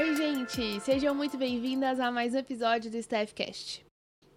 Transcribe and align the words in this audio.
Oi, 0.00 0.16
gente! 0.16 0.80
Sejam 0.80 1.14
muito 1.14 1.36
bem-vindas 1.36 2.00
a 2.00 2.10
mais 2.10 2.32
um 2.32 2.38
episódio 2.38 2.90
do 2.90 2.96
Staffcast. 2.96 3.84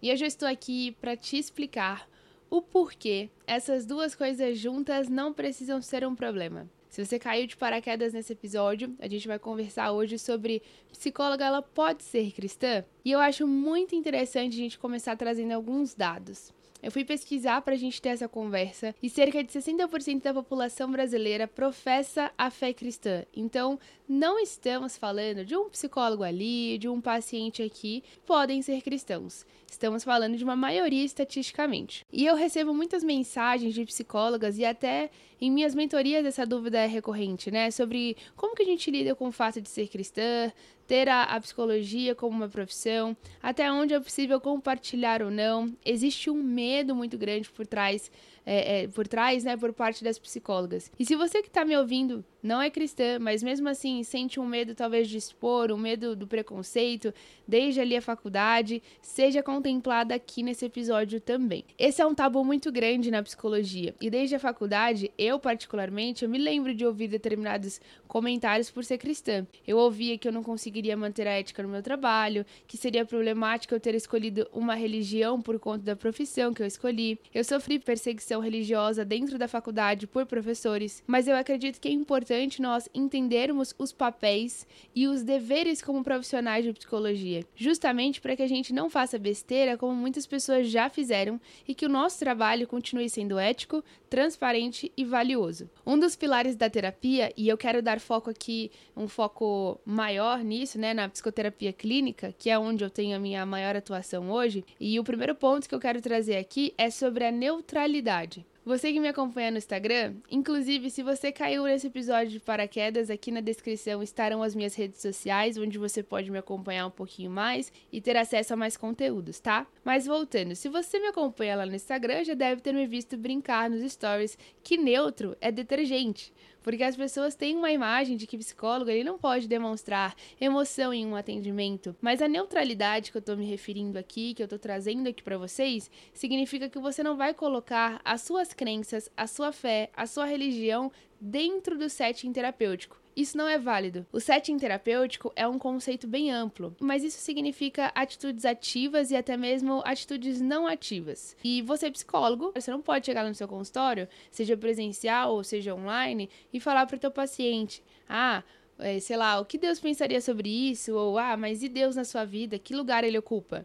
E 0.02 0.12
hoje 0.12 0.22
eu 0.22 0.28
estou 0.28 0.46
aqui 0.46 0.92
para 1.00 1.16
te 1.16 1.38
explicar 1.38 2.06
o 2.50 2.60
porquê 2.60 3.30
essas 3.46 3.86
duas 3.86 4.14
coisas 4.14 4.58
juntas 4.58 5.08
não 5.08 5.32
precisam 5.32 5.80
ser 5.80 6.06
um 6.06 6.14
problema. 6.14 6.68
Se 6.90 7.02
você 7.02 7.18
caiu 7.18 7.46
de 7.46 7.56
paraquedas 7.56 8.12
nesse 8.12 8.34
episódio, 8.34 8.94
a 8.98 9.08
gente 9.08 9.26
vai 9.26 9.38
conversar 9.38 9.90
hoje 9.92 10.18
sobre 10.18 10.62
psicóloga 10.92 11.46
ela 11.46 11.62
pode 11.62 12.02
ser 12.02 12.30
cristã? 12.32 12.84
E 13.02 13.10
eu 13.10 13.18
acho 13.18 13.46
muito 13.46 13.94
interessante 13.94 14.52
a 14.52 14.62
gente 14.64 14.78
começar 14.78 15.16
trazendo 15.16 15.52
alguns 15.52 15.94
dados. 15.94 16.52
Eu 16.84 16.90
fui 16.90 17.02
pesquisar 17.02 17.62
para 17.62 17.72
a 17.72 17.78
gente 17.78 18.00
ter 18.02 18.10
essa 18.10 18.28
conversa 18.28 18.94
e 19.02 19.08
cerca 19.08 19.42
de 19.42 19.50
60% 19.50 20.20
da 20.20 20.34
população 20.34 20.92
brasileira 20.92 21.48
professa 21.48 22.30
a 22.36 22.50
fé 22.50 22.74
cristã. 22.74 23.24
Então, 23.34 23.80
não 24.06 24.38
estamos 24.38 24.94
falando 24.94 25.46
de 25.46 25.56
um 25.56 25.70
psicólogo 25.70 26.22
ali, 26.22 26.76
de 26.76 26.86
um 26.86 27.00
paciente 27.00 27.62
aqui, 27.62 28.04
podem 28.26 28.60
ser 28.60 28.82
cristãos. 28.82 29.46
Estamos 29.66 30.04
falando 30.04 30.36
de 30.36 30.44
uma 30.44 30.54
maioria 30.54 31.02
estatisticamente. 31.02 32.04
E 32.12 32.26
eu 32.26 32.36
recebo 32.36 32.74
muitas 32.74 33.02
mensagens 33.02 33.72
de 33.72 33.82
psicólogas 33.86 34.58
e 34.58 34.64
até 34.66 35.10
em 35.40 35.50
minhas 35.50 35.74
mentorias 35.74 36.26
essa 36.26 36.44
dúvida 36.44 36.78
é 36.78 36.86
recorrente, 36.86 37.50
né? 37.50 37.70
Sobre 37.70 38.14
como 38.36 38.54
que 38.54 38.62
a 38.62 38.66
gente 38.66 38.90
lida 38.90 39.14
com 39.14 39.28
o 39.28 39.32
fato 39.32 39.58
de 39.58 39.70
ser 39.70 39.88
cristã, 39.88 40.52
ter 40.86 41.08
a, 41.08 41.24
a, 41.24 41.40
psicologia 41.40 42.14
como 42.14 42.36
uma 42.36 42.48
profissão, 42.48 43.16
até 43.42 43.70
onde 43.70 43.94
é 43.94 44.00
possível 44.00 44.40
compartilhar 44.40 45.22
ou 45.22 45.30
não. 45.30 45.74
Existe 45.84 46.30
um 46.30 46.42
medo 46.42 46.94
muito 46.94 47.16
grande 47.16 47.50
por 47.50 47.66
trás, 47.66 48.10
é, 48.46 48.82
é, 48.82 48.88
por 48.88 49.06
trás, 49.06 49.44
né, 49.44 49.56
por 49.56 49.72
parte 49.72 50.04
das 50.04 50.18
psicólogas. 50.18 50.90
E 50.98 51.04
se 51.04 51.16
você 51.16 51.42
que 51.42 51.48
está 51.48 51.64
me 51.64 51.76
ouvindo 51.76 52.24
não 52.42 52.60
é 52.60 52.68
cristã, 52.68 53.18
mas 53.18 53.42
mesmo 53.42 53.68
assim 53.70 54.02
sente 54.02 54.38
um 54.38 54.44
medo 54.44 54.74
talvez 54.74 55.08
de 55.08 55.16
expor, 55.16 55.72
um 55.72 55.78
medo 55.78 56.14
do 56.14 56.26
preconceito, 56.26 57.12
desde 57.48 57.80
ali 57.80 57.96
a 57.96 58.02
faculdade, 58.02 58.82
seja 59.00 59.42
contemplada 59.42 60.14
aqui 60.14 60.42
nesse 60.42 60.66
episódio 60.66 61.22
também. 61.22 61.64
Esse 61.78 62.02
é 62.02 62.06
um 62.06 62.14
tabu 62.14 62.44
muito 62.44 62.70
grande 62.70 63.10
na 63.10 63.22
psicologia, 63.22 63.94
e 63.98 64.10
desde 64.10 64.34
a 64.34 64.38
faculdade, 64.38 65.10
eu 65.16 65.38
particularmente, 65.38 66.22
eu 66.22 66.28
me 66.28 66.36
lembro 66.36 66.74
de 66.74 66.84
ouvir 66.84 67.08
determinados 67.08 67.80
comentários 68.06 68.70
por 68.70 68.84
ser 68.84 68.98
cristã. 68.98 69.46
Eu 69.66 69.78
ouvia 69.78 70.18
que 70.18 70.28
eu 70.28 70.32
não 70.32 70.42
conseguiria 70.42 70.96
manter 70.96 71.26
a 71.26 71.32
ética 71.32 71.62
no 71.62 71.68
meu 71.70 71.82
trabalho, 71.82 72.44
que 72.66 72.76
seria 72.76 73.06
problemático 73.06 73.74
eu 73.74 73.80
ter 73.80 73.94
escolhido 73.94 74.46
uma 74.52 74.74
religião 74.74 75.40
por 75.40 75.58
conta 75.58 75.82
da 75.82 75.96
profissão 75.96 76.52
que 76.52 76.62
eu 76.62 76.66
escolhi. 76.66 77.18
Eu 77.32 77.42
sofri 77.42 77.78
perseguição 77.78 78.33
religiosa 78.40 79.04
dentro 79.04 79.38
da 79.38 79.48
faculdade 79.48 80.06
por 80.06 80.26
professores, 80.26 81.02
mas 81.06 81.28
eu 81.28 81.36
acredito 81.36 81.80
que 81.80 81.88
é 81.88 81.92
importante 81.92 82.34
importante 82.34 82.62
nós 82.62 82.88
entendermos 82.94 83.74
os 83.78 83.92
papéis 83.92 84.66
e 84.94 85.06
os 85.06 85.22
deveres 85.22 85.82
como 85.82 86.02
profissionais 86.02 86.64
de 86.64 86.72
psicologia, 86.72 87.44
justamente 87.56 88.20
para 88.20 88.36
que 88.36 88.42
a 88.42 88.46
gente 88.46 88.72
não 88.72 88.88
faça 88.88 89.18
besteira 89.18 89.76
como 89.76 89.94
muitas 89.94 90.26
pessoas 90.26 90.68
já 90.68 90.88
fizeram 90.88 91.40
e 91.66 91.74
que 91.74 91.86
o 91.86 91.88
nosso 91.88 92.18
trabalho 92.18 92.66
continue 92.66 93.08
sendo 93.10 93.38
ético, 93.38 93.84
transparente 94.08 94.92
e 94.96 95.04
valioso. 95.04 95.68
Um 95.84 95.98
dos 95.98 96.14
pilares 96.14 96.56
da 96.56 96.70
terapia, 96.70 97.32
e 97.36 97.48
eu 97.48 97.58
quero 97.58 97.82
dar 97.82 97.98
foco 97.98 98.30
aqui, 98.30 98.70
um 98.96 99.08
foco 99.08 99.80
maior 99.84 100.42
nisso, 100.44 100.78
né, 100.78 100.94
na 100.94 101.08
psicoterapia 101.08 101.72
clínica, 101.72 102.32
que 102.38 102.48
é 102.48 102.58
onde 102.58 102.84
eu 102.84 102.90
tenho 102.90 103.16
a 103.16 103.18
minha 103.18 103.44
maior 103.44 103.74
atuação 103.74 104.30
hoje, 104.30 104.64
e 104.78 105.00
o 105.00 105.04
primeiro 105.04 105.34
ponto 105.34 105.68
que 105.68 105.74
eu 105.74 105.80
quero 105.80 106.00
trazer 106.00 106.36
aqui 106.36 106.72
é 106.78 106.90
sobre 106.90 107.24
a 107.24 107.32
neutralidade. 107.32 108.23
verdade. 108.24 108.53
Você 108.66 108.94
que 108.94 108.98
me 108.98 109.08
acompanha 109.08 109.50
no 109.50 109.58
Instagram, 109.58 110.14
inclusive 110.30 110.88
se 110.88 111.02
você 111.02 111.30
caiu 111.30 111.64
nesse 111.64 111.88
episódio 111.88 112.30
de 112.30 112.40
paraquedas, 112.40 113.10
aqui 113.10 113.30
na 113.30 113.42
descrição 113.42 114.02
estarão 114.02 114.42
as 114.42 114.54
minhas 114.54 114.74
redes 114.74 115.02
sociais, 115.02 115.58
onde 115.58 115.76
você 115.76 116.02
pode 116.02 116.30
me 116.30 116.38
acompanhar 116.38 116.86
um 116.86 116.90
pouquinho 116.90 117.30
mais 117.30 117.70
e 117.92 118.00
ter 118.00 118.16
acesso 118.16 118.54
a 118.54 118.56
mais 118.56 118.74
conteúdos, 118.74 119.38
tá? 119.38 119.66
Mas 119.84 120.06
voltando, 120.06 120.56
se 120.56 120.70
você 120.70 120.98
me 120.98 121.08
acompanha 121.08 121.56
lá 121.56 121.66
no 121.66 121.74
Instagram, 121.74 122.24
já 122.24 122.32
deve 122.32 122.62
ter 122.62 122.72
me 122.72 122.86
visto 122.86 123.18
brincar 123.18 123.68
nos 123.68 123.82
stories 123.92 124.38
que 124.62 124.78
neutro 124.78 125.36
é 125.42 125.52
detergente. 125.52 126.32
Porque 126.64 126.82
as 126.82 126.96
pessoas 126.96 127.34
têm 127.34 127.56
uma 127.56 127.70
imagem 127.70 128.16
de 128.16 128.26
que 128.26 128.38
psicólogo 128.38 128.90
ele 128.90 129.04
não 129.04 129.18
pode 129.18 129.46
demonstrar 129.46 130.16
emoção 130.40 130.94
em 130.94 131.06
um 131.06 131.14
atendimento, 131.14 131.94
mas 132.00 132.22
a 132.22 132.26
neutralidade 132.26 133.10
que 133.10 133.18
eu 133.18 133.20
estou 133.20 133.36
me 133.36 133.44
referindo 133.44 133.98
aqui, 133.98 134.32
que 134.32 134.42
eu 134.42 134.46
estou 134.46 134.58
trazendo 134.58 135.06
aqui 135.06 135.22
para 135.22 135.36
vocês, 135.36 135.90
significa 136.14 136.70
que 136.70 136.78
você 136.78 137.02
não 137.02 137.18
vai 137.18 137.34
colocar 137.34 138.00
as 138.02 138.22
suas 138.22 138.53
crenças, 138.54 139.10
a 139.16 139.26
sua 139.26 139.52
fé, 139.52 139.90
a 139.94 140.06
sua 140.06 140.24
religião 140.24 140.90
dentro 141.20 141.76
do 141.76 141.88
setting 141.88 142.32
terapêutico. 142.32 143.04
Isso 143.16 143.36
não 143.36 143.46
é 143.46 143.56
válido. 143.56 144.04
O 144.12 144.18
setting 144.18 144.56
terapêutico 144.58 145.32
é 145.36 145.46
um 145.46 145.58
conceito 145.58 146.06
bem 146.06 146.32
amplo, 146.32 146.74
mas 146.80 147.04
isso 147.04 147.20
significa 147.20 147.92
atitudes 147.94 148.44
ativas 148.44 149.12
e 149.12 149.16
até 149.16 149.36
mesmo 149.36 149.82
atitudes 149.84 150.40
não 150.40 150.66
ativas. 150.66 151.36
E 151.44 151.62
você 151.62 151.86
é 151.86 151.90
psicólogo, 151.90 152.52
você 152.54 152.72
não 152.72 152.82
pode 152.82 153.06
chegar 153.06 153.24
no 153.26 153.34
seu 153.34 153.46
consultório, 153.46 154.08
seja 154.32 154.56
presencial 154.56 155.32
ou 155.32 155.44
seja 155.44 155.74
online, 155.74 156.28
e 156.52 156.58
falar 156.58 156.86
para 156.86 156.96
o 156.96 157.00
teu 157.00 157.10
paciente: 157.10 157.84
"Ah, 158.08 158.42
é, 158.80 158.98
sei 158.98 159.16
lá, 159.16 159.38
o 159.38 159.44
que 159.44 159.58
Deus 159.58 159.78
pensaria 159.78 160.20
sobre 160.20 160.48
isso?" 160.48 160.92
ou 160.96 161.16
"Ah, 161.16 161.36
mas 161.36 161.62
e 161.62 161.68
Deus 161.68 161.94
na 161.94 162.04
sua 162.04 162.24
vida? 162.24 162.58
Que 162.58 162.74
lugar 162.74 163.04
ele 163.04 163.18
ocupa?" 163.18 163.64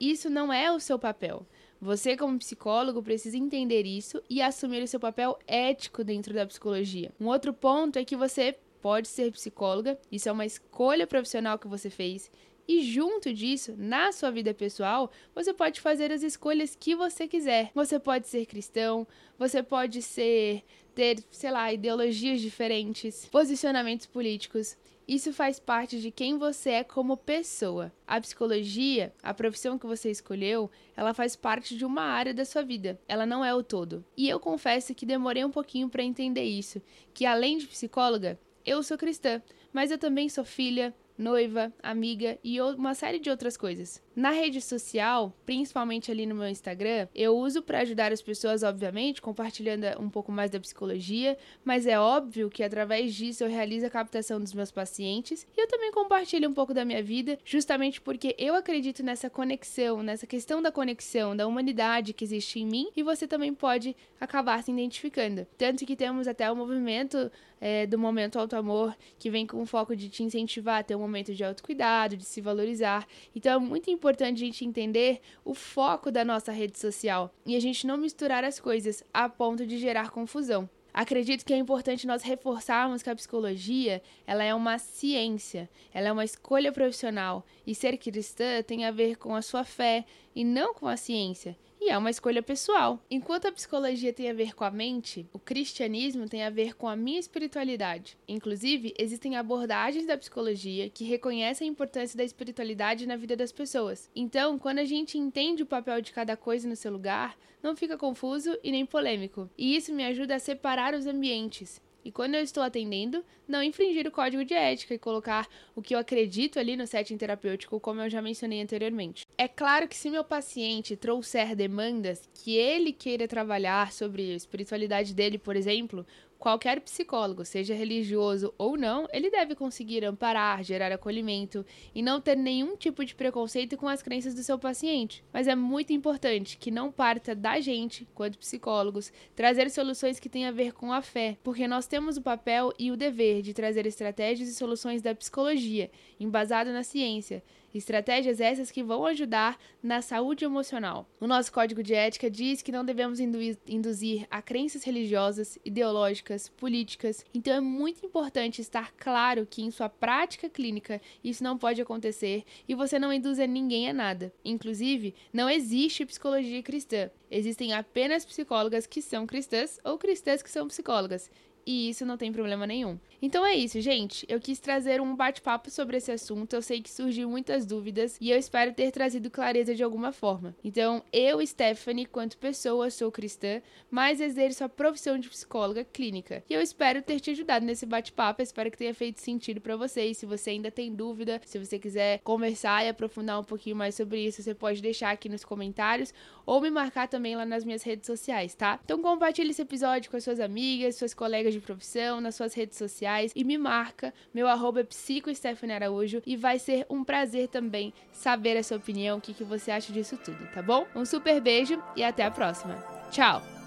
Isso 0.00 0.28
não 0.28 0.52
é 0.52 0.72
o 0.72 0.80
seu 0.80 0.98
papel. 0.98 1.46
Você, 1.80 2.16
como 2.16 2.38
psicólogo, 2.38 3.02
precisa 3.02 3.36
entender 3.36 3.86
isso 3.86 4.20
e 4.28 4.42
assumir 4.42 4.82
o 4.82 4.88
seu 4.88 4.98
papel 4.98 5.38
ético 5.46 6.02
dentro 6.02 6.34
da 6.34 6.46
psicologia. 6.46 7.12
Um 7.20 7.26
outro 7.26 7.52
ponto 7.52 7.98
é 7.98 8.04
que 8.04 8.16
você 8.16 8.56
pode 8.80 9.06
ser 9.08 9.30
psicóloga, 9.32 9.98
isso 10.10 10.28
é 10.28 10.32
uma 10.32 10.46
escolha 10.46 11.06
profissional 11.06 11.58
que 11.58 11.68
você 11.68 11.88
fez. 11.88 12.30
E 12.68 12.82
junto 12.82 13.32
disso, 13.32 13.74
na 13.78 14.12
sua 14.12 14.30
vida 14.30 14.52
pessoal, 14.52 15.10
você 15.34 15.54
pode 15.54 15.80
fazer 15.80 16.12
as 16.12 16.22
escolhas 16.22 16.76
que 16.76 16.94
você 16.94 17.26
quiser. 17.26 17.70
Você 17.74 17.98
pode 17.98 18.28
ser 18.28 18.44
cristão, 18.44 19.08
você 19.38 19.62
pode 19.62 20.02
ser 20.02 20.62
ter, 20.94 21.24
sei 21.30 21.50
lá, 21.50 21.72
ideologias 21.72 22.42
diferentes, 22.42 23.24
posicionamentos 23.26 24.04
políticos. 24.04 24.76
Isso 25.06 25.32
faz 25.32 25.58
parte 25.58 25.98
de 25.98 26.10
quem 26.10 26.36
você 26.36 26.70
é 26.70 26.84
como 26.84 27.16
pessoa. 27.16 27.90
A 28.06 28.20
psicologia, 28.20 29.14
a 29.22 29.32
profissão 29.32 29.78
que 29.78 29.86
você 29.86 30.10
escolheu, 30.10 30.70
ela 30.94 31.14
faz 31.14 31.34
parte 31.34 31.74
de 31.74 31.86
uma 31.86 32.02
área 32.02 32.34
da 32.34 32.44
sua 32.44 32.62
vida. 32.62 33.00
Ela 33.08 33.24
não 33.24 33.42
é 33.42 33.54
o 33.54 33.62
todo. 33.62 34.04
E 34.14 34.28
eu 34.28 34.38
confesso 34.38 34.94
que 34.94 35.06
demorei 35.06 35.42
um 35.42 35.50
pouquinho 35.50 35.88
para 35.88 36.02
entender 36.02 36.44
isso, 36.44 36.82
que 37.14 37.24
além 37.24 37.56
de 37.56 37.66
psicóloga, 37.66 38.38
eu 38.66 38.82
sou 38.82 38.98
cristã, 38.98 39.40
mas 39.72 39.90
eu 39.90 39.96
também 39.96 40.28
sou 40.28 40.44
filha, 40.44 40.94
noiva, 41.18 41.72
amiga 41.82 42.38
e 42.44 42.60
uma 42.60 42.94
série 42.94 43.18
de 43.18 43.28
outras 43.28 43.56
coisas. 43.56 44.02
Na 44.18 44.30
rede 44.30 44.60
social, 44.60 45.32
principalmente 45.46 46.10
ali 46.10 46.26
no 46.26 46.34
meu 46.34 46.48
Instagram, 46.48 47.06
eu 47.14 47.38
uso 47.38 47.62
para 47.62 47.82
ajudar 47.82 48.10
as 48.10 48.20
pessoas, 48.20 48.64
obviamente, 48.64 49.22
compartilhando 49.22 49.84
um 50.00 50.10
pouco 50.10 50.32
mais 50.32 50.50
da 50.50 50.58
psicologia, 50.58 51.38
mas 51.64 51.86
é 51.86 52.00
óbvio 52.00 52.50
que 52.50 52.64
através 52.64 53.14
disso 53.14 53.44
eu 53.44 53.48
realizo 53.48 53.86
a 53.86 53.90
captação 53.90 54.40
dos 54.40 54.52
meus 54.52 54.72
pacientes 54.72 55.46
e 55.56 55.60
eu 55.60 55.68
também 55.68 55.92
compartilho 55.92 56.50
um 56.50 56.52
pouco 56.52 56.74
da 56.74 56.84
minha 56.84 57.00
vida, 57.00 57.38
justamente 57.44 58.00
porque 58.00 58.34
eu 58.36 58.56
acredito 58.56 59.04
nessa 59.04 59.30
conexão, 59.30 60.02
nessa 60.02 60.26
questão 60.26 60.60
da 60.60 60.72
conexão, 60.72 61.36
da 61.36 61.46
humanidade 61.46 62.12
que 62.12 62.24
existe 62.24 62.58
em 62.58 62.66
mim 62.66 62.88
e 62.96 63.04
você 63.04 63.24
também 63.24 63.54
pode 63.54 63.94
acabar 64.20 64.60
se 64.64 64.72
identificando. 64.72 65.46
Tanto 65.56 65.86
que 65.86 65.94
temos 65.94 66.26
até 66.26 66.50
o 66.50 66.56
movimento 66.56 67.30
é, 67.60 67.86
do 67.86 67.98
momento 67.98 68.36
alto 68.36 68.56
amor 68.56 68.96
que 69.16 69.30
vem 69.30 69.46
com 69.46 69.62
o 69.62 69.66
foco 69.66 69.94
de 69.94 70.08
te 70.08 70.24
incentivar 70.24 70.80
a 70.80 70.82
ter 70.82 70.96
um 70.96 71.00
momento 71.00 71.32
de 71.32 71.44
autocuidado, 71.44 72.16
de 72.16 72.24
se 72.24 72.40
valorizar. 72.40 73.06
Então 73.34 73.52
é 73.52 73.58
muito 73.58 73.88
importante 73.90 74.07
importante 74.08 74.42
a 74.42 74.46
gente 74.46 74.64
entender 74.64 75.20
o 75.44 75.52
foco 75.52 76.10
da 76.10 76.24
nossa 76.24 76.50
rede 76.50 76.78
social 76.78 77.30
e 77.44 77.54
a 77.54 77.60
gente 77.60 77.86
não 77.86 77.98
misturar 77.98 78.42
as 78.42 78.58
coisas 78.58 79.04
a 79.12 79.28
ponto 79.28 79.66
de 79.66 79.76
gerar 79.76 80.10
confusão. 80.10 80.68
Acredito 80.94 81.44
que 81.44 81.52
é 81.52 81.58
importante 81.58 82.06
nós 82.06 82.22
reforçarmos 82.22 83.02
que 83.02 83.10
a 83.10 83.14
psicologia, 83.14 84.02
ela 84.26 84.42
é 84.42 84.54
uma 84.54 84.78
ciência, 84.78 85.68
ela 85.92 86.08
é 86.08 86.12
uma 86.12 86.24
escolha 86.24 86.72
profissional 86.72 87.44
e 87.66 87.74
ser 87.74 87.98
cristã 87.98 88.62
tem 88.62 88.86
a 88.86 88.90
ver 88.90 89.16
com 89.16 89.34
a 89.34 89.42
sua 89.42 89.62
fé 89.62 90.06
e 90.34 90.42
não 90.42 90.72
com 90.72 90.88
a 90.88 90.96
ciência 90.96 91.54
e 91.80 91.90
é 91.90 91.96
uma 91.96 92.10
escolha 92.10 92.42
pessoal. 92.42 93.02
Enquanto 93.10 93.46
a 93.46 93.52
psicologia 93.52 94.12
tem 94.12 94.28
a 94.28 94.34
ver 94.34 94.54
com 94.54 94.64
a 94.64 94.70
mente, 94.70 95.26
o 95.32 95.38
cristianismo 95.38 96.28
tem 96.28 96.42
a 96.42 96.50
ver 96.50 96.74
com 96.74 96.88
a 96.88 96.96
minha 96.96 97.20
espiritualidade. 97.20 98.18
Inclusive, 98.26 98.94
existem 98.98 99.36
abordagens 99.36 100.06
da 100.06 100.16
psicologia 100.16 100.90
que 100.90 101.04
reconhecem 101.04 101.68
a 101.68 101.70
importância 101.70 102.16
da 102.16 102.24
espiritualidade 102.24 103.06
na 103.06 103.16
vida 103.16 103.36
das 103.36 103.52
pessoas. 103.52 104.10
Então, 104.14 104.58
quando 104.58 104.80
a 104.80 104.84
gente 104.84 105.16
entende 105.16 105.62
o 105.62 105.66
papel 105.66 106.00
de 106.00 106.12
cada 106.12 106.36
coisa 106.36 106.68
no 106.68 106.76
seu 106.76 106.92
lugar, 106.92 107.36
não 107.62 107.76
fica 107.76 107.96
confuso 107.96 108.56
e 108.62 108.70
nem 108.70 108.86
polêmico. 108.86 109.48
E 109.56 109.76
isso 109.76 109.92
me 109.92 110.04
ajuda 110.04 110.36
a 110.36 110.40
separar 110.40 110.94
os 110.94 111.06
ambientes. 111.06 111.80
E 112.04 112.12
quando 112.12 112.34
eu 112.34 112.42
estou 112.42 112.62
atendendo, 112.62 113.24
não 113.46 113.62
infringir 113.62 114.06
o 114.06 114.10
código 114.10 114.44
de 114.44 114.54
ética 114.54 114.94
e 114.94 114.98
colocar 114.98 115.48
o 115.74 115.82
que 115.82 115.94
eu 115.94 115.98
acredito 115.98 116.58
ali 116.58 116.76
no 116.76 116.86
setting 116.86 117.16
terapêutico, 117.16 117.80
como 117.80 118.00
eu 118.00 118.10
já 118.10 118.22
mencionei 118.22 118.62
anteriormente. 118.62 119.26
É 119.36 119.48
claro 119.48 119.88
que 119.88 119.96
se 119.96 120.10
meu 120.10 120.24
paciente 120.24 120.96
trouxer 120.96 121.56
demandas 121.56 122.28
que 122.34 122.56
ele 122.56 122.92
queira 122.92 123.26
trabalhar 123.26 123.92
sobre 123.92 124.32
a 124.32 124.36
espiritualidade 124.36 125.14
dele, 125.14 125.38
por 125.38 125.56
exemplo, 125.56 126.06
Qualquer 126.38 126.80
psicólogo, 126.80 127.44
seja 127.44 127.74
religioso 127.74 128.54
ou 128.56 128.76
não, 128.76 129.08
ele 129.12 129.28
deve 129.28 129.56
conseguir 129.56 130.04
amparar, 130.04 130.62
gerar 130.62 130.92
acolhimento 130.92 131.66
e 131.92 132.00
não 132.00 132.20
ter 132.20 132.36
nenhum 132.36 132.76
tipo 132.76 133.04
de 133.04 133.12
preconceito 133.12 133.76
com 133.76 133.88
as 133.88 134.02
crenças 134.02 134.34
do 134.34 134.44
seu 134.44 134.56
paciente. 134.56 135.24
Mas 135.32 135.48
é 135.48 135.56
muito 135.56 135.92
importante 135.92 136.56
que 136.56 136.70
não 136.70 136.92
parta 136.92 137.34
da 137.34 137.58
gente, 137.58 138.06
quanto 138.14 138.38
psicólogos, 138.38 139.12
trazer 139.34 139.68
soluções 139.68 140.20
que 140.20 140.28
tenham 140.28 140.50
a 140.50 140.52
ver 140.52 140.72
com 140.72 140.92
a 140.92 141.02
fé, 141.02 141.36
porque 141.42 141.66
nós 141.66 141.88
temos 141.88 142.16
o 142.16 142.22
papel 142.22 142.72
e 142.78 142.92
o 142.92 142.96
dever 142.96 143.42
de 143.42 143.52
trazer 143.52 143.84
estratégias 143.84 144.48
e 144.48 144.54
soluções 144.54 145.02
da 145.02 145.16
psicologia, 145.16 145.90
embasado 146.20 146.70
na 146.70 146.84
ciência, 146.84 147.42
Estratégias 147.78 148.40
essas 148.40 148.72
que 148.72 148.82
vão 148.82 149.06
ajudar 149.06 149.56
na 149.80 150.02
saúde 150.02 150.44
emocional. 150.44 151.08
O 151.20 151.26
nosso 151.26 151.52
código 151.52 151.80
de 151.80 151.94
ética 151.94 152.28
diz 152.28 152.60
que 152.60 152.72
não 152.72 152.84
devemos 152.84 153.20
induzir 153.20 154.26
a 154.28 154.42
crenças 154.42 154.82
religiosas, 154.82 155.58
ideológicas, 155.64 156.48
políticas. 156.48 157.24
Então 157.32 157.54
é 157.54 157.60
muito 157.60 158.04
importante 158.04 158.60
estar 158.60 158.92
claro 158.96 159.46
que 159.48 159.62
em 159.62 159.70
sua 159.70 159.88
prática 159.88 160.50
clínica 160.50 161.00
isso 161.22 161.44
não 161.44 161.56
pode 161.56 161.80
acontecer 161.80 162.44
e 162.68 162.74
você 162.74 162.98
não 162.98 163.12
induz 163.12 163.38
ninguém 163.38 163.88
a 163.88 163.92
nada. 163.92 164.32
Inclusive, 164.44 165.14
não 165.32 165.48
existe 165.48 166.04
psicologia 166.04 166.62
cristã. 166.62 167.10
Existem 167.30 167.72
apenas 167.72 168.24
psicólogas 168.24 168.86
que 168.86 169.00
são 169.00 169.26
cristãs 169.26 169.78
ou 169.84 169.98
cristãs 169.98 170.42
que 170.42 170.50
são 170.50 170.66
psicólogas 170.66 171.30
e 171.68 171.90
isso 171.90 172.06
não 172.06 172.16
tem 172.16 172.32
problema 172.32 172.66
nenhum. 172.66 172.98
Então 173.20 173.44
é 173.44 173.54
isso, 173.54 173.78
gente. 173.82 174.24
Eu 174.26 174.40
quis 174.40 174.58
trazer 174.58 175.02
um 175.02 175.14
bate-papo 175.14 175.70
sobre 175.70 175.98
esse 175.98 176.10
assunto. 176.10 176.54
Eu 176.54 176.62
sei 176.62 176.80
que 176.80 176.90
surgiu 176.90 177.28
muitas 177.28 177.66
dúvidas 177.66 178.16
e 178.22 178.30
eu 178.30 178.38
espero 178.38 178.72
ter 178.72 178.90
trazido 178.90 179.28
clareza 179.28 179.74
de 179.74 179.82
alguma 179.82 180.10
forma. 180.10 180.56
Então, 180.64 181.02
eu, 181.12 181.46
Stephanie, 181.46 182.06
quanto 182.06 182.38
pessoa, 182.38 182.88
sou 182.88 183.12
cristã, 183.12 183.60
mas 183.90 184.18
exerço 184.18 184.64
a 184.64 184.68
profissão 184.68 185.18
de 185.18 185.28
psicóloga 185.28 185.84
clínica. 185.84 186.42
E 186.48 186.54
eu 186.54 186.62
espero 186.62 187.02
ter 187.02 187.20
te 187.20 187.32
ajudado 187.32 187.66
nesse 187.66 187.84
bate-papo. 187.84 188.40
Espero 188.40 188.70
que 188.70 188.78
tenha 188.78 188.94
feito 188.94 189.20
sentido 189.20 189.60
para 189.60 189.76
vocês. 189.76 190.16
Se 190.16 190.24
você 190.24 190.50
ainda 190.50 190.70
tem 190.70 190.94
dúvida, 190.94 191.38
se 191.44 191.58
você 191.58 191.78
quiser 191.78 192.20
conversar 192.20 192.86
e 192.86 192.88
aprofundar 192.88 193.38
um 193.38 193.44
pouquinho 193.44 193.76
mais 193.76 193.94
sobre 193.94 194.24
isso, 194.24 194.42
você 194.42 194.54
pode 194.54 194.80
deixar 194.80 195.10
aqui 195.10 195.28
nos 195.28 195.44
comentários 195.44 196.14
ou 196.46 196.62
me 196.62 196.70
marcar 196.70 197.08
também 197.08 197.36
lá 197.36 197.44
nas 197.44 197.62
minhas 197.62 197.82
redes 197.82 198.06
sociais, 198.06 198.54
tá? 198.54 198.80
Então 198.82 199.02
compartilhe 199.02 199.50
esse 199.50 199.60
episódio 199.60 200.10
com 200.10 200.16
as 200.16 200.24
suas 200.24 200.40
amigas, 200.40 200.96
suas 200.96 201.12
colegas 201.12 201.52
de 201.52 201.57
de 201.58 201.66
profissão, 201.66 202.20
nas 202.20 202.34
suas 202.34 202.54
redes 202.54 202.78
sociais 202.78 203.32
e 203.34 203.44
me 203.44 203.58
marca. 203.58 204.12
Meu 204.32 204.48
arroba 204.48 204.80
é 204.80 204.84
psico 204.84 205.30
Araújo 205.74 206.22
e 206.26 206.36
vai 206.36 206.58
ser 206.58 206.86
um 206.88 207.04
prazer 207.04 207.48
também 207.48 207.92
saber 208.12 208.56
a 208.56 208.62
sua 208.62 208.76
opinião, 208.76 209.18
o 209.18 209.20
que, 209.20 209.34
que 209.34 209.44
você 209.44 209.70
acha 209.70 209.92
disso 209.92 210.16
tudo, 210.16 210.46
tá 210.52 210.62
bom? 210.62 210.86
Um 210.94 211.04
super 211.04 211.40
beijo 211.40 211.82
e 211.96 212.02
até 212.02 212.24
a 212.24 212.30
próxima. 212.30 212.74
Tchau! 213.10 213.57